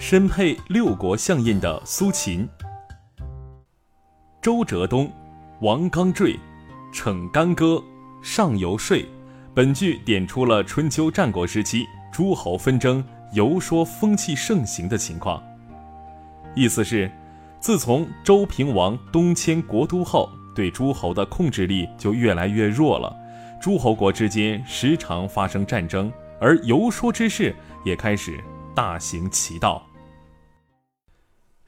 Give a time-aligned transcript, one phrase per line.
[0.00, 2.48] 身佩六国相印的苏秦。
[4.40, 5.10] 周哲东、
[5.60, 6.38] 王刚坠、
[6.92, 7.82] 逞干戈、
[8.22, 8.96] 上游说。
[9.52, 15.42] 本剧点出了春秋战国时期诸侯纷争、游说风气盛行的情况。
[16.54, 17.10] 意思是，
[17.58, 23.12] 自从周平王东迁国都后，对诸侯的控制力就越来越弱了，
[23.60, 27.52] 诸侯国之间时常发生战争，而游说之事
[27.84, 28.38] 也开始
[28.76, 29.84] 大行其道。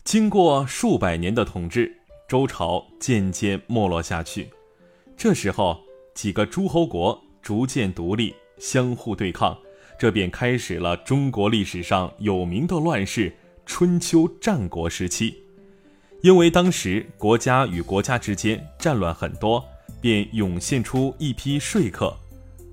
[0.05, 1.93] 经过数百年的统治，
[2.29, 4.51] 周朝渐渐没落下去。
[5.17, 5.79] 这时候，
[6.15, 7.21] 几个诸侯国。
[7.43, 9.57] 逐渐独立，相互对抗，
[9.99, 15.43] 这便开始了中国历史上有名的乱世——春秋战国时期。
[16.21, 19.65] 因为当时国家与国家之间战乱很多，
[20.03, 22.15] 便涌现出一批说客，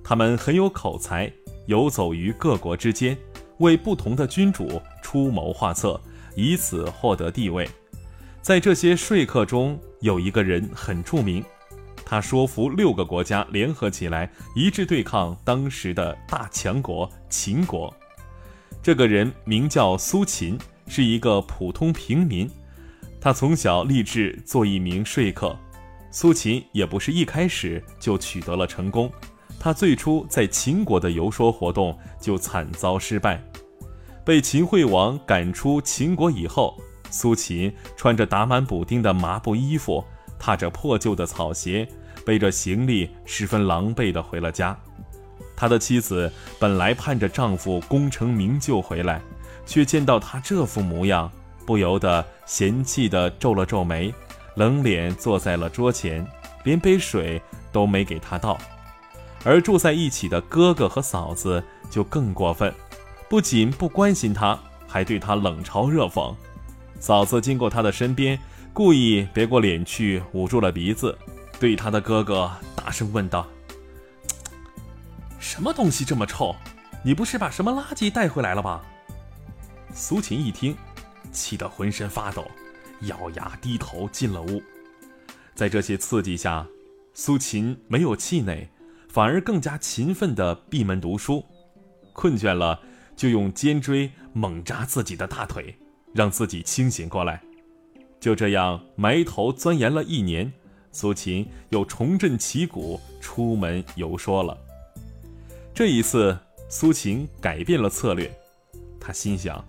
[0.03, 1.31] 他们很有口才，
[1.67, 3.17] 游走于各国之间，
[3.59, 5.99] 为不同的君主出谋划策，
[6.37, 7.67] 以此获得地位。
[8.41, 11.43] 在这些说客中，有一个人很著名。
[12.05, 17.93] 他说服六个国家联合起来，一致对抗当时的大强国秦国。
[18.81, 22.49] 这个人名叫苏秦，是一个普通平民。
[23.19, 25.53] 他从小立志做一名说客。
[26.09, 29.11] 苏秦也不是一开始就取得了成功，
[29.59, 33.43] 他最初在秦国的游说活动就惨遭失败，
[34.27, 36.77] 被秦惠王赶出秦国以后，
[37.09, 40.03] 苏秦穿着打满补丁的麻布衣服。
[40.37, 41.87] 踏着破旧的草鞋，
[42.25, 44.77] 背着行李，十分狼狈地回了家。
[45.55, 49.21] 他的妻子本来盼着丈夫功成名就回来，
[49.65, 51.31] 却见到他这副模样，
[51.65, 54.13] 不由得嫌弃地皱了皱眉，
[54.57, 56.27] 冷脸坐在了桌前，
[56.65, 58.57] 连杯水都没给他倒。
[59.45, 62.71] 而住在一起的哥哥和嫂子就更过分，
[63.29, 64.57] 不仅不关心他，
[64.87, 66.33] 还对他冷嘲热讽。
[66.99, 68.39] 嫂子经过他的身边。
[68.73, 71.17] 故意别过脸去，捂住了鼻子，
[71.59, 73.47] 对他的哥哥大声问道
[75.39, 76.55] ：“什么东西这么臭？
[77.03, 78.85] 你不是把什么垃圾带回来了吧？”
[79.95, 80.77] 苏秦一听，
[81.31, 82.45] 气得浑身发抖，
[83.01, 84.61] 咬牙低头进了屋。
[85.55, 86.63] 在这些刺激下，
[87.15, 88.69] 苏秦没有气馁，
[89.09, 91.43] 反而更加勤奋地闭门读书。
[92.13, 92.79] 困倦了，
[93.17, 95.75] 就用尖锥猛扎自己的大腿，
[96.13, 97.41] 让自己清醒过来。
[98.19, 100.51] 就这样埋头钻研了一年，
[100.91, 104.57] 苏秦又重振旗鼓，出门游说了。
[105.73, 106.37] 这一次，
[106.69, 108.31] 苏秦改变了策略。
[108.99, 109.63] 他心想：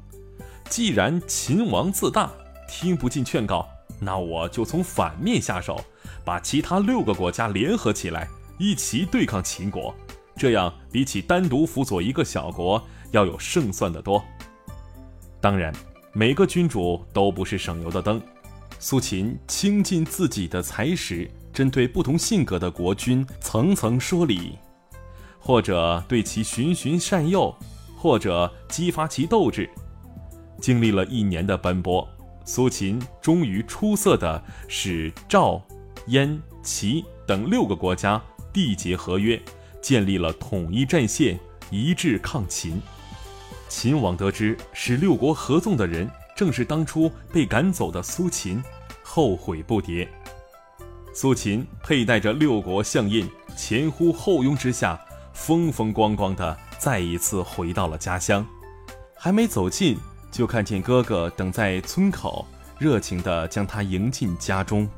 [0.69, 2.31] 既然秦王自大，
[2.69, 5.82] 听不进劝告，那我就从反面下手，
[6.25, 9.94] 把其他六个国家联合起来，一起对抗秦国。
[10.38, 14.25] 这样比起单独辅佐一个小国，要有胜算的多。
[15.41, 15.72] 当然，
[16.12, 18.22] 每个君主都不是省油的灯。
[18.78, 24.56] 苏秦倾尽自己的才识，针对不同性格的国君层层说理，
[25.41, 27.53] 或者对其循循善诱，
[27.97, 29.69] 或者激发其斗志。
[30.60, 32.09] 经历了一年的奔波，
[32.44, 35.60] 苏秦终于出色的使赵、
[36.06, 38.20] 燕、齐等六个国家
[38.53, 39.41] 缔结合约，
[39.82, 41.38] 建立了统一战线，
[41.70, 42.80] 一致抗秦。
[43.68, 46.10] 秦王得知使六国合纵的人。
[46.36, 48.62] 正是当初被赶走的苏秦，
[49.02, 50.06] 后悔不迭。
[51.12, 54.96] 苏秦佩戴着六国相印，前呼后拥之下，
[55.32, 58.46] 风风光光的再一次回到了家乡。
[59.16, 59.98] 还没走近，
[60.30, 62.46] 就看见哥哥等在村口，
[62.78, 64.88] 热情地将他迎进家中。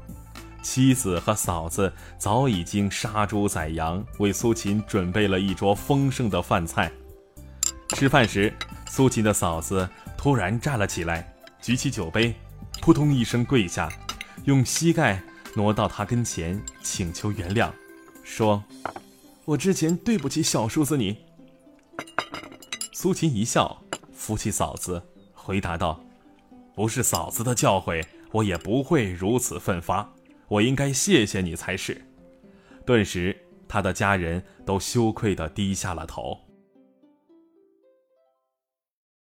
[0.63, 6.91] 妻子和嫂子早已经杀猪宰羊，为苏秦准备了一桌丰盛的饭菜。
[7.91, 8.53] 吃饭时，
[8.89, 9.89] 苏秦的嫂子。
[10.23, 12.35] 突然站了起来，举起酒杯，
[12.83, 13.91] 扑通一声跪下，
[14.45, 15.19] 用膝盖
[15.55, 17.71] 挪到他跟前，请求原谅，
[18.23, 18.63] 说
[19.47, 21.17] ：“我之前对不起小叔子你。”
[22.93, 23.83] 苏秦一笑，
[24.13, 25.99] 扶起嫂子，回答道
[26.77, 30.07] ：“不是嫂子的教诲，我也不会如此奋发，
[30.51, 31.99] 我应该谢谢你才是。”
[32.85, 33.35] 顿时，
[33.67, 36.37] 他的家人都羞愧地低下了头。